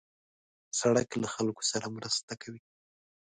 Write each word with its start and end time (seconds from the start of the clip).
سړک 0.79 1.09
له 1.21 1.27
خلکو 1.35 1.61
سره 1.71 1.85
مرسته 1.97 2.33
کوي. 2.41 2.61